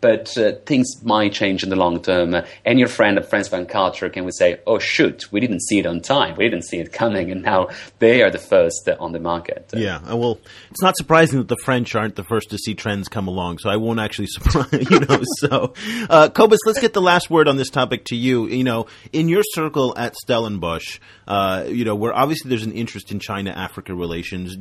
[0.00, 2.34] But uh, things might change in the long term.
[2.34, 5.60] Uh, and your friend at France Van Culture can we say, oh, shoot, we didn't
[5.60, 6.36] see it on time.
[6.36, 7.30] We didn't see it coming.
[7.30, 9.70] And now they are the first uh, on the market.
[9.74, 10.00] Yeah.
[10.14, 10.38] Well,
[10.70, 13.58] it's not surprising that the French aren't the first to see trends come along.
[13.58, 15.22] So I won't actually surprise, you know.
[15.38, 15.74] so,
[16.08, 18.46] uh, Cobus, let's get the last word on this topic to you.
[18.46, 20.98] You know, in your circle at Stellenbosch,
[21.30, 24.56] uh, you know, where obviously there's an interest in China Africa relations.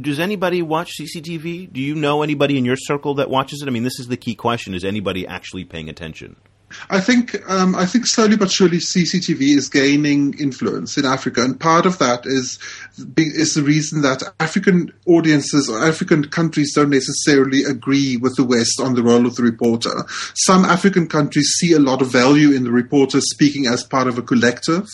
[0.00, 1.72] Does anybody watch CCTV?
[1.72, 3.68] Do you know anybody in your circle that watches it?
[3.68, 6.34] I mean, this is the key question is anybody actually paying attention?
[6.90, 11.58] I think um, I think slowly but surely CCTV is gaining influence in Africa, and
[11.58, 12.58] part of that is
[13.16, 18.80] is the reason that African audiences or African countries don't necessarily agree with the West
[18.80, 20.04] on the role of the reporter.
[20.34, 24.18] Some African countries see a lot of value in the reporter speaking as part of
[24.18, 24.86] a collective,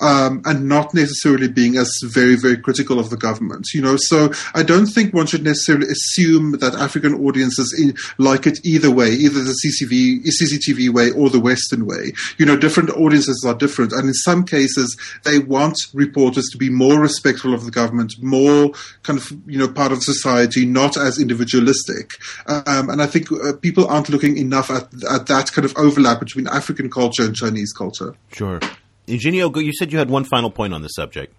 [0.00, 3.68] um, and not necessarily being as very very critical of the government.
[3.72, 8.46] You know, so I don't think one should necessarily assume that African audiences in, like
[8.46, 12.12] it either way, either the CCTV CCTV way or the Western way.
[12.38, 13.92] You know, different audiences are different.
[13.92, 18.70] And in some cases, they want reporters to be more respectful of the government, more
[19.02, 22.10] kind of, you know, part of society, not as individualistic.
[22.46, 26.20] Um, and I think uh, people aren't looking enough at, at that kind of overlap
[26.20, 28.14] between African culture and Chinese culture.
[28.32, 28.60] Sure.
[29.06, 31.34] Iginio, you said you had one final point on the subject.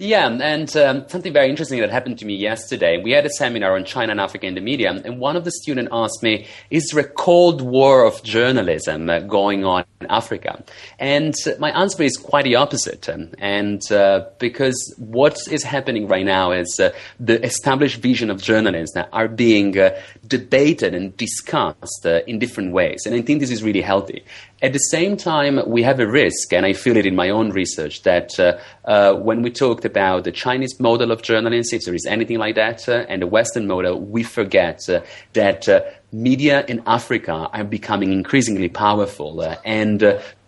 [0.00, 3.02] Yeah, and um, something very interesting that happened to me yesterday.
[3.02, 5.50] We had a seminar on China and Africa in the media, and one of the
[5.50, 10.62] students asked me, "Is there a cold war of journalism uh, going on in Africa?"
[11.00, 13.08] And my answer is quite the opposite.
[13.08, 18.40] Um, and uh, because what is happening right now is uh, the established vision of
[18.40, 23.50] journalism are being uh, debated and discussed uh, in different ways, and I think this
[23.50, 24.22] is really healthy.
[24.60, 27.50] At the same time, we have a risk, and I feel it in my own
[27.50, 28.32] research, that
[29.22, 32.88] when we talked about the Chinese model of journalism, if there is anything like that,
[32.88, 35.00] uh, and the Western model, we forget uh,
[35.32, 35.80] that uh,
[36.12, 40.00] media in Africa are becoming increasingly powerful, uh, and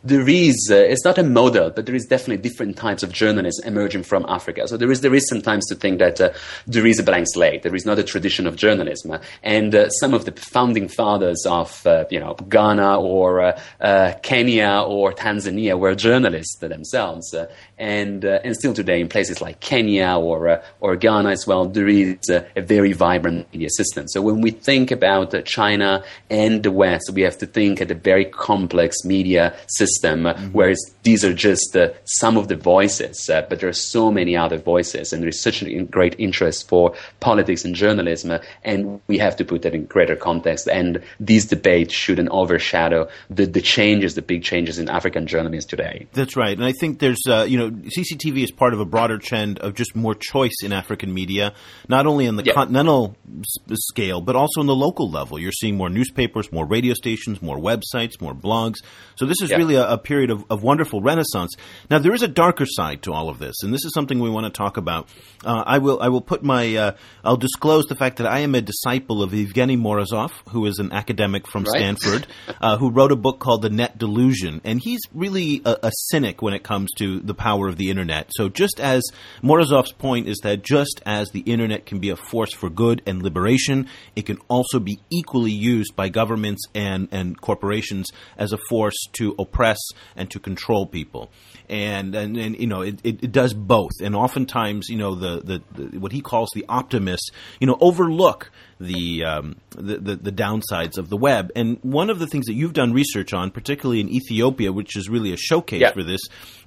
[0.02, 3.66] there is uh, it's not a model but there is definitely different types of journalism
[3.66, 4.66] emerging from africa.
[4.66, 6.30] So there is there is sometimes to think that uh,
[6.66, 7.62] there is a blank slate.
[7.62, 9.18] There is not a tradition of journalism.
[9.42, 14.14] And uh, some of the founding fathers of uh, you know ghana or uh, uh,
[14.22, 17.34] kenya or tanzania were journalists themselves.
[17.76, 22.28] And and still today in places like kenya or or ghana as well there is
[22.30, 24.08] a very vibrant media system.
[24.08, 27.94] So when we think about china and the west we have to think at a
[27.94, 30.46] very complex media system system, mm-hmm.
[30.48, 34.36] whereas these are just uh, some of the voices, uh, but there are so many
[34.36, 39.00] other voices, and there is such a great interest for politics and journalism, uh, and
[39.06, 40.68] we have to put that in greater context.
[40.68, 46.06] And these debates shouldn't overshadow the, the changes, the big changes in African journalism today.
[46.12, 49.18] That's right, and I think there's, uh, you know, CCTV is part of a broader
[49.18, 51.52] trend of just more choice in African media,
[51.88, 52.52] not only on the yeah.
[52.52, 55.38] continental s- scale, but also on the local level.
[55.38, 58.76] You're seeing more newspapers, more radio stations, more websites, more blogs.
[59.16, 59.56] So this is yeah.
[59.56, 61.54] really a, a period of, of, wonderful renaissance.
[61.90, 64.30] Now, there is a darker side to all of this, and this is something we
[64.30, 65.08] want to talk about.
[65.44, 66.92] Uh, I will I will put my uh,
[67.24, 70.92] I'll disclose the fact that I am a disciple of Evgeny Morozov, who is an
[70.92, 71.80] academic from right.
[71.80, 72.26] Stanford,
[72.60, 76.42] uh, who wrote a book called The Net Delusion, and he's really a, a cynic
[76.42, 78.30] when it comes to the power of the internet.
[78.36, 79.02] So, just as
[79.42, 83.22] Morozov's point is that just as the internet can be a force for good and
[83.22, 88.96] liberation, it can also be equally used by governments and and corporations as a force
[89.12, 89.69] to oppress
[90.16, 91.30] and to control people.
[91.68, 93.92] And and, and you know it, it, it does both.
[94.02, 97.30] And oftentimes, you know, the, the, the what he calls the optimists,
[97.60, 101.52] you know, overlook the, um, the, the, the downsides of the web.
[101.54, 105.08] And one of the things that you've done research on, particularly in Ethiopia, which is
[105.08, 105.92] really a showcase yeah.
[105.92, 106.20] for this,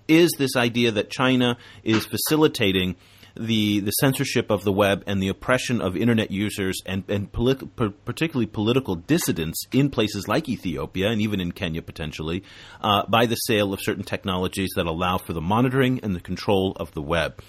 [0.08, 2.96] is this idea that China is facilitating
[3.36, 8.46] the the censorship of the web and the oppression of internet users and and particularly
[8.46, 12.44] political dissidents in places like Ethiopia and even in Kenya potentially
[12.82, 16.74] uh, by the sale of certain technologies that allow for the monitoring and the control
[16.78, 17.42] of the web.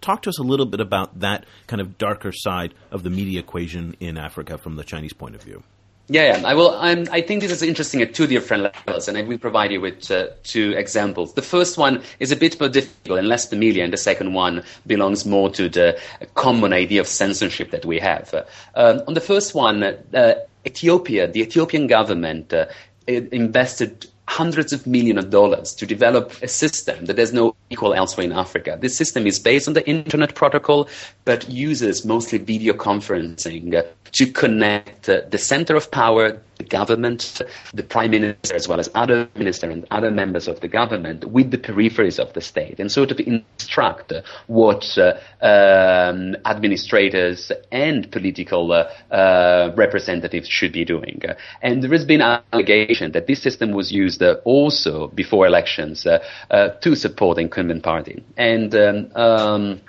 [0.00, 3.40] Talk to us a little bit about that kind of darker side of the media
[3.40, 5.62] equation in Africa from the Chinese point of view.
[6.12, 6.42] Yeah, yeah.
[6.44, 6.70] I will.
[6.70, 9.80] Um, I think this is interesting at two different levels, and I will provide you
[9.80, 11.34] with uh, two examples.
[11.34, 14.64] The first one is a bit more difficult and less familiar, and the second one
[14.88, 16.00] belongs more to the
[16.34, 18.34] common idea of censorship that we have.
[18.34, 18.42] Uh,
[18.74, 20.34] um, on the first one, uh,
[20.66, 22.66] Ethiopia, the Ethiopian government uh,
[23.06, 28.24] invested hundreds of millions of dollars to develop a system that there's no equal elsewhere
[28.24, 28.78] in Africa.
[28.80, 30.88] This system is based on the Internet Protocol,
[31.24, 37.40] but uses mostly video conferencing to connect uh, the center of power, the government,
[37.72, 41.50] the prime minister, as well as other ministers and other members of the government, with
[41.50, 44.12] the peripheries of the state, and sort of instruct
[44.46, 51.22] what uh, um, administrators and political uh, uh, representatives should be doing.
[51.62, 57.36] And there has been allegation that this system was used also before elections to support
[57.36, 58.22] the incumbent party.
[58.36, 59.80] And um, um,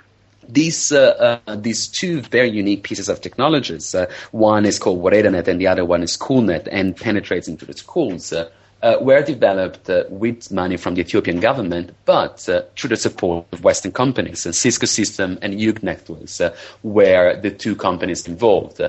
[0.48, 3.94] these uh, uh, these two very unique pieces of technologies.
[3.94, 7.72] Uh, one is called WeredaNet, and the other one is SchoolNet, and penetrates into the
[7.72, 8.32] schools.
[8.32, 8.48] Uh,
[8.82, 12.40] uh, were developed uh, with money from the Ethiopian government, but
[12.76, 14.44] through the support of Western companies.
[14.44, 16.52] And Cisco System and Ugnetworks was
[16.82, 18.80] were the two companies involved.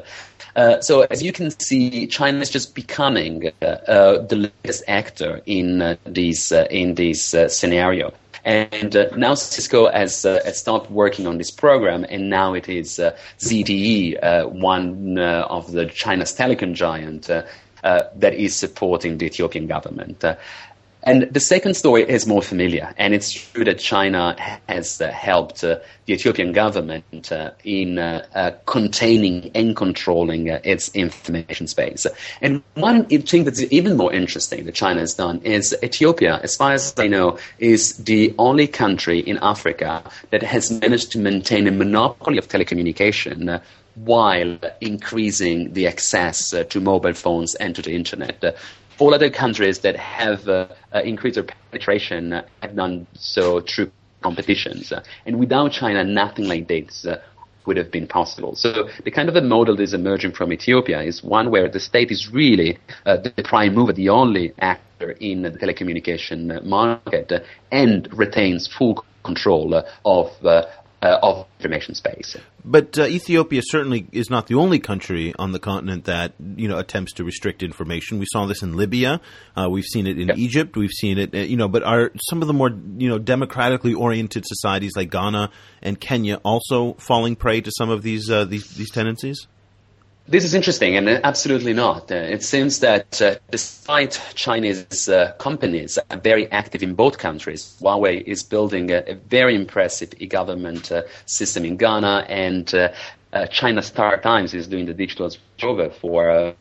[0.82, 6.96] so, as you can see, China is just becoming the latest actor in this in
[6.96, 8.14] this scenario.
[8.46, 12.68] And uh, now Cisco has, uh, has, stopped working on this program, and now it
[12.68, 19.26] is uh, ZTE, uh, one uh, of the China's telecom giant, that is supporting the
[19.26, 20.24] Ethiopian government.
[21.06, 24.38] And the second story is more familiar, and it's true that China
[24.70, 30.62] has uh, helped uh, the Ethiopian government uh, in uh, uh, containing and controlling uh,
[30.64, 32.08] its information space.
[32.42, 36.72] And one thing that's even more interesting that China has done is Ethiopia, as far
[36.72, 41.72] as I know, is the only country in Africa that has managed to maintain a
[41.72, 43.62] monopoly of telecommunication
[43.96, 48.56] while increasing the access to mobile phones and to the internet
[49.04, 53.92] all other countries that have uh, uh, increased their penetration uh, have done so through
[54.22, 54.94] competitions.
[54.94, 57.22] Uh, and without China, nothing like this uh,
[57.66, 58.56] would have been possible.
[58.56, 61.82] So the kind of a model that is emerging from Ethiopia is one where the
[61.82, 67.30] state is really uh, the prime mover, the only actor in the telecommunication market,
[67.74, 70.28] and retains full control of
[71.04, 72.38] uh, of information space.
[72.64, 76.80] But uh, Ethiopia certainly is not the only country on the continent that you know
[76.80, 78.20] attempts to restrict information.
[78.20, 79.20] We saw this in Libya.
[79.56, 80.38] Uh, we've seen it in yep.
[80.38, 80.78] Egypt.
[80.78, 81.68] We've seen it, uh, you know.
[81.68, 86.36] But are some of the more you know democratically oriented societies like Ghana and Kenya
[86.44, 89.48] also falling prey to some of these uh, these, these tendencies?
[90.26, 92.10] This is interesting, and absolutely not.
[92.10, 97.76] Uh, it seems that uh, despite Chinese uh, companies are very active in both countries,
[97.82, 102.94] Huawei is building a, a very impressive e-government uh, system in Ghana, and uh,
[103.34, 106.56] uh, China Star Times is doing the digital switchover for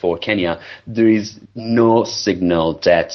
[0.00, 0.60] for Kenya.
[0.86, 3.12] There is no signal that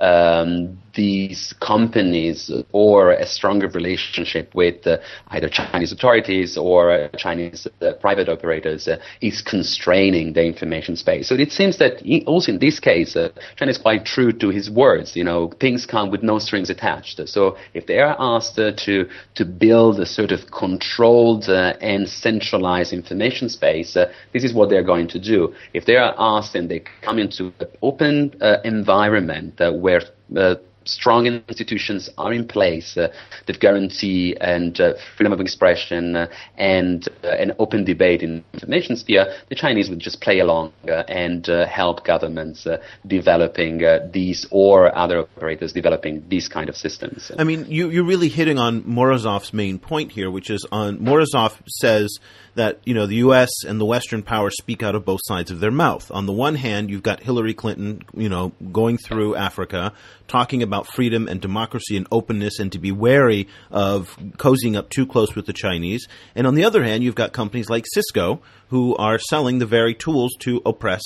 [0.00, 7.66] um, these companies or a stronger relationship with uh, either Chinese authorities or uh, Chinese
[7.80, 11.28] uh, private operators uh, is constraining the information space.
[11.28, 14.50] So it seems that he, also in this case, uh, China is quite true to
[14.50, 15.16] his words.
[15.16, 17.20] You know, things come with no strings attached.
[17.28, 22.92] So if they are asked uh, to to build a sort of controlled and centralized
[22.92, 23.94] information space,
[24.32, 25.54] this is what they're going to do.
[25.72, 30.02] If they are asked and they come into an open environment where
[30.36, 33.08] uh, strong institutions are in place uh,
[33.46, 38.58] that guarantee and uh, freedom of expression uh, and uh, an open debate in the
[38.58, 42.66] information sphere, the Chinese would just play along uh, and uh, help governments
[43.06, 47.30] developing these or other operators developing these kind of systems.
[47.38, 51.56] I mean, you, you're really hitting on Morozov's main point here, which is on Morozov
[51.66, 52.18] says
[52.54, 53.50] that you know the U.S.
[53.66, 56.10] and the Western powers speak out of both sides of their mouth.
[56.10, 59.92] On the one hand, you've got Hillary Clinton, you know, going through Africa,
[60.28, 65.06] talking about freedom and democracy and openness, and to be wary of cozying up too
[65.06, 66.06] close with the Chinese.
[66.34, 69.94] And on the other hand, you've got companies like Cisco who are selling the very
[69.94, 71.02] tools to oppress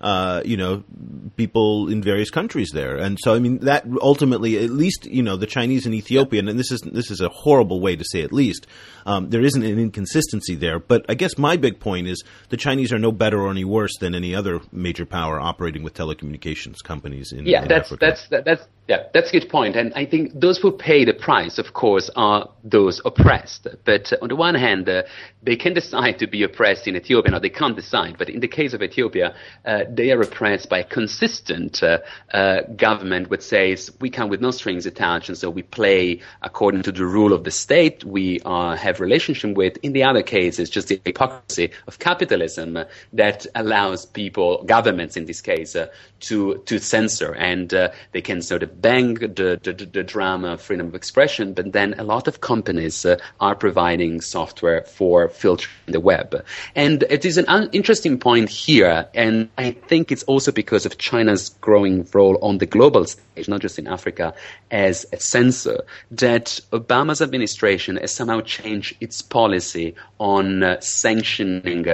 [0.00, 0.82] uh, you know,
[1.36, 2.96] people in various countries there.
[2.96, 6.58] And so, I mean, that ultimately, at least, you know, the Chinese and Ethiopian, and
[6.58, 8.66] this is this is a horrible way to say at least,
[9.04, 10.78] um, there isn't an inconsistency there.
[10.78, 13.92] But I guess my big point is the Chinese are no better or any worse
[14.00, 18.06] than any other major power operating with telecommunications companies in, yeah, in that's, Africa.
[18.06, 19.76] That's, that's, yeah, that's a good point.
[19.76, 23.68] And I think those who pay the price, of course, are those oppressed.
[23.84, 25.04] But on the one hand, uh,
[25.44, 28.18] they can decide to be oppressed in Ethiopia, or they can't decide.
[28.18, 31.98] But in the case of Ethiopia, uh, they are oppressed by a consistent uh,
[32.34, 36.82] uh, government which says we come with no strings attached, and so we play according
[36.82, 39.76] to the rule of the state we uh, have relationship with.
[39.84, 42.76] In the other case, it's just the hypocrisy of capitalism
[43.12, 45.86] that allows people, governments in this case, uh,
[46.18, 47.70] to to censor, and
[48.12, 51.94] they can sort of bang the, the, the drama of freedom of expression, but then
[51.98, 56.44] a lot of companies uh, are providing software for filtering the web.
[56.74, 60.98] And it is an un- interesting point here, and I think it's also because of
[60.98, 64.34] China's growing role on the global stage, not just in Africa,
[64.70, 71.86] as a censor, that Obama's administration has somehow changed its policy on uh, sanctioning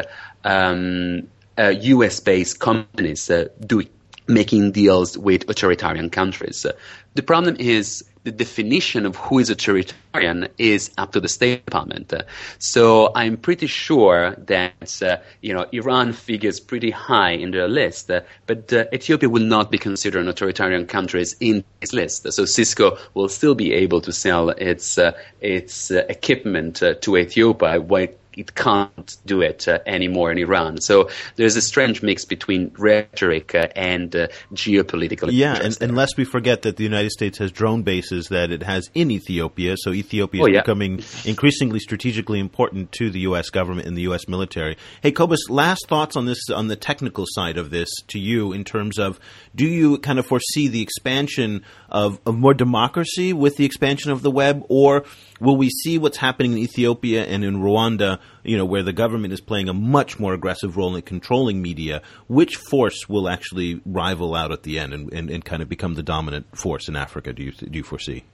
[0.44, 1.28] um,
[1.58, 3.88] uh, US based companies uh, doing
[4.28, 6.66] making deals with authoritarian countries.
[7.14, 12.12] The problem is the definition of who is authoritarian is up to the State Department.
[12.58, 18.10] So I'm pretty sure that uh, you know Iran figures pretty high in their list,
[18.10, 22.32] uh, but uh, Ethiopia will not be considered an authoritarian country in this list.
[22.32, 27.16] So Cisco will still be able to sell its uh, its uh, equipment uh, to
[27.16, 30.80] Ethiopia while it can't do it uh, anymore in Iran.
[30.80, 35.30] So there's a strange mix between rhetoric uh, and uh, geopolitical.
[35.32, 38.90] Yeah, and, unless we forget that the United States has drone bases that it has
[38.94, 40.60] in Ethiopia, so Ethiopia is oh, yeah.
[40.60, 43.50] becoming increasingly strategically important to the U.S.
[43.50, 44.28] government and the U.S.
[44.28, 44.76] military.
[45.02, 48.64] Hey, Cobus, last thoughts on this on the technical side of this to you in
[48.64, 49.18] terms of
[49.54, 54.22] do you kind of foresee the expansion of, of more democracy with the expansion of
[54.22, 55.04] the web, or
[55.40, 59.32] will we see what's happening in Ethiopia and in Rwanda, you know, where the government
[59.32, 62.02] is playing a much more aggressive role in controlling media?
[62.28, 65.94] Which force will actually rival out at the end and, and, and kind of become
[65.94, 67.32] the dominant force in Africa?
[67.32, 68.24] Do you do you foresee?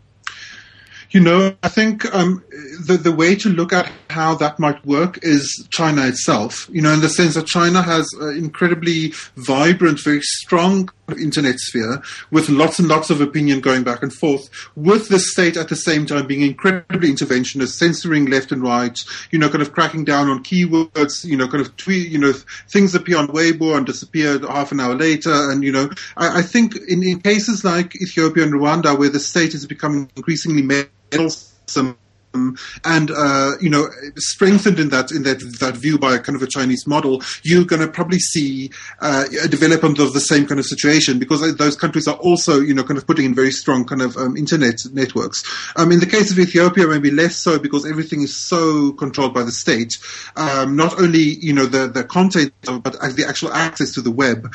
[1.13, 2.43] You know, I think um,
[2.87, 6.69] the the way to look at how that might work is China itself.
[6.73, 10.89] You know, in the sense that China has an incredibly vibrant, very strong
[11.19, 15.57] internet sphere with lots and lots of opinion going back and forth, with the state
[15.57, 19.03] at the same time being incredibly interventionist, censoring left and right.
[19.31, 21.25] You know, kind of cracking down on keywords.
[21.25, 22.09] You know, kind of tweet.
[22.09, 22.33] You know,
[22.69, 25.33] things appear on Weibo and disappear half an hour later.
[25.33, 29.21] And you know, I, I think in, in cases like Ethiopia and Rwanda, where the
[29.21, 31.97] state is becoming increasingly meddlesome
[32.35, 36.43] and uh, you know strengthened in that in that that view by a kind of
[36.43, 38.71] a Chinese model, you're going to probably see
[39.01, 42.75] uh, a development of the same kind of situation because those countries are also you
[42.75, 45.43] know kind of putting in very strong kind of um, internet networks.
[45.77, 49.43] Um, in the case of Ethiopia, maybe less so because everything is so controlled by
[49.43, 49.99] the state.
[50.37, 54.53] Um, not only you know the the content, but the actual access to the web,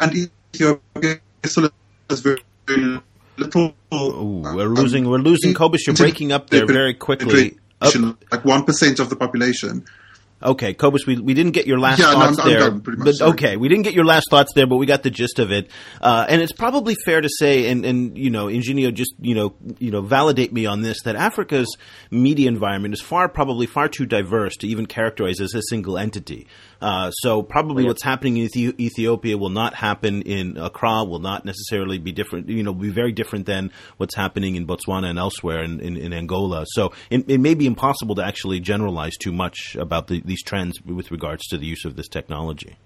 [0.00, 2.42] and Ethiopia is very
[3.36, 3.74] little.
[3.94, 5.08] Ooh, we're losing.
[5.08, 5.54] We're losing.
[5.54, 7.58] Cobus, you're breaking up there very quickly.
[7.80, 7.94] Up.
[8.30, 9.84] Like one percent of the population.
[10.44, 12.62] Okay, Cobus, we, we didn't get your last yeah, thoughts no, I'm, there.
[12.64, 15.10] I'm done, but, okay, we didn't get your last thoughts there, but we got the
[15.10, 15.70] gist of it.
[16.00, 19.54] Uh, and it's probably fair to say, and, and you know, Iginio, just you know,
[19.78, 21.76] you know, validate me on this that Africa's
[22.10, 26.48] media environment is far probably far too diverse to even characterize as a single entity.
[26.82, 31.98] Uh, so probably what's happening in Ethiopia will not happen in Accra, will not necessarily
[31.98, 32.48] be different.
[32.48, 36.12] You know, be very different than what's happening in Botswana and elsewhere in, in, in
[36.12, 36.64] Angola.
[36.66, 40.82] So it, it, may be impossible to actually generalize too much about the, these trends
[40.82, 42.76] with regards to the use of this technology.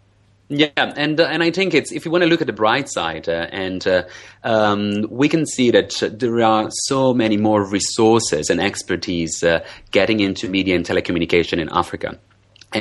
[0.48, 2.88] Yeah, and uh, and I think it's if you want to look at the bright
[2.88, 4.04] side, uh, and uh,
[4.44, 10.20] um, we can see that there are so many more resources and expertise uh, getting
[10.20, 12.20] into media and telecommunication in Africa.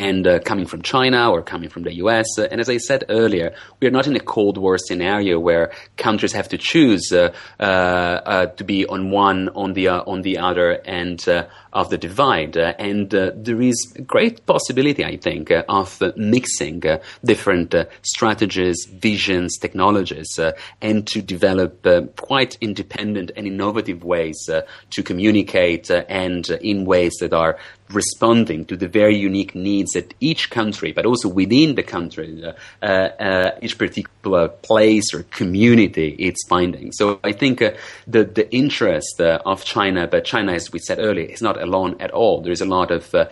[0.01, 2.27] And uh, coming from China or coming from the US.
[2.37, 5.71] Uh, and as I said earlier, we are not in a Cold War scenario where
[5.97, 10.21] countries have to choose uh, uh, uh to be on one, on the uh, on
[10.21, 11.25] the other end
[11.75, 12.57] of the divide.
[12.57, 13.75] Uh, and uh, there is
[14.07, 16.81] great possibility, I think, uh, of mixing
[17.23, 20.39] different strategies, visions, technologies,
[20.81, 24.37] and to develop quite independent and innovative ways
[24.89, 27.57] to communicate and in ways that are
[27.91, 32.53] responding to the very unique needs that each country, but also within the country, uh,
[32.81, 36.91] uh, uh, each particular place or community is finding.
[36.91, 37.71] So I think uh,
[38.07, 41.97] the the interest uh, of China, but China, as we said earlier, is not alone
[41.99, 42.41] at all.
[42.41, 43.25] There is a lot of uh,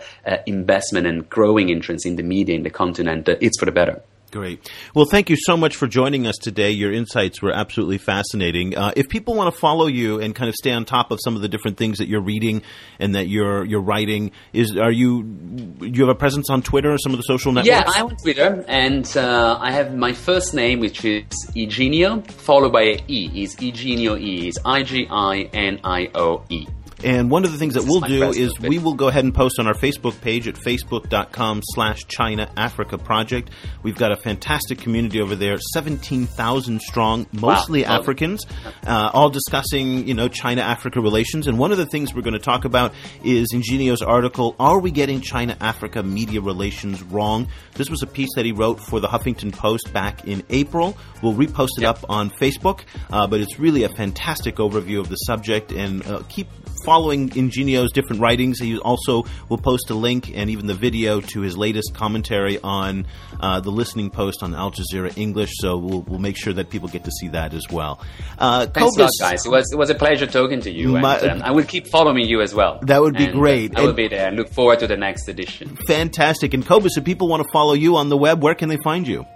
[0.46, 3.28] investment and growing interest in the media in the continent.
[3.28, 4.02] it's for the better.
[4.34, 4.68] Great.
[4.96, 6.72] Well, thank you so much for joining us today.
[6.72, 8.76] Your insights were absolutely fascinating.
[8.76, 11.36] Uh, if people want to follow you and kind of stay on top of some
[11.36, 12.62] of the different things that you're reading
[12.98, 16.92] and that you're you're writing, is are you do you have a presence on Twitter
[16.92, 17.68] or some of the social networks?
[17.68, 22.72] Yeah, I'm on Twitter, and uh, I have my first name, which is Iginio, followed
[22.72, 23.30] by E.
[23.40, 24.48] Is Iginio E?
[24.48, 26.66] Is I G I N I O E.
[27.04, 29.58] And one of the things that we'll do is we will go ahead and post
[29.58, 33.50] on our Facebook page at facebook.com slash China Africa Project.
[33.82, 37.98] We've got a fantastic community over there, 17,000 strong, mostly wow.
[37.98, 38.46] Africans,
[38.86, 41.46] uh, all discussing, you know, China-Africa relations.
[41.46, 44.90] And one of the things we're going to talk about is Iginio's article, Are We
[44.90, 47.48] Getting China-Africa Media Relations Wrong?
[47.74, 50.96] This was a piece that he wrote for the Huffington Post back in April.
[51.22, 51.98] We'll repost it yep.
[52.02, 52.80] up on Facebook,
[53.10, 56.48] uh, but it's really a fantastic overview of the subject and uh, keep
[56.84, 58.60] following Iginio's different writings.
[58.60, 63.06] He also will post a link and even the video to his latest commentary on
[63.40, 65.50] uh, the listening post on Al Jazeera English.
[65.54, 68.00] So we'll, we'll make sure that people get to see that as well.
[68.38, 69.46] Uh, Thanks a lot, guys.
[69.46, 71.86] It was it was a pleasure talking to you, my, and um, I will keep
[71.86, 72.78] following you as well.
[72.82, 73.76] That would be and, uh, great.
[73.76, 74.30] I will be there.
[74.30, 75.76] Look forward to the next edition.
[75.86, 76.54] Fantastic.
[76.54, 79.06] And Cobus, if people want to follow you on the web, where can they find
[79.06, 79.26] you?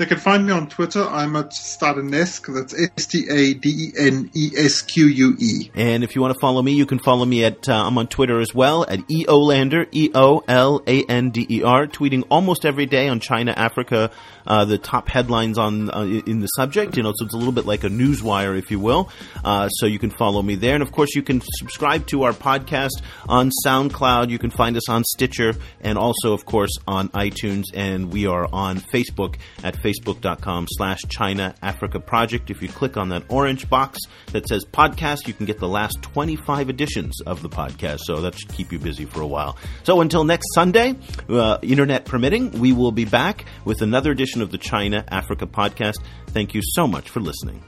[0.00, 1.02] They can find me on Twitter.
[1.02, 2.54] I'm at Stadenesque.
[2.54, 5.70] That's S T A D E N E S Q U E.
[5.74, 8.06] And if you want to follow me, you can follow me at uh, I'm on
[8.06, 12.64] Twitter as well at Eolander E O L A N D E R, tweeting almost
[12.64, 14.10] every day on China, Africa,
[14.46, 16.96] uh, the top headlines on uh, in the subject.
[16.96, 19.10] You know, so it's a little bit like a news wire, if you will.
[19.44, 22.32] Uh, so you can follow me there, and of course, you can subscribe to our
[22.32, 24.30] podcast on SoundCloud.
[24.30, 27.64] You can find us on Stitcher, and also, of course, on iTunes.
[27.74, 32.50] And we are on Facebook at facebook.com slash China Africa Project.
[32.50, 33.98] If you click on that orange box
[34.32, 38.00] that says podcast, you can get the last 25 editions of the podcast.
[38.04, 39.56] So that should keep you busy for a while.
[39.84, 40.96] So until next Sunday,
[41.28, 45.96] uh, internet permitting, we will be back with another edition of the China Africa Podcast.
[46.28, 47.62] Thank you so much for listening.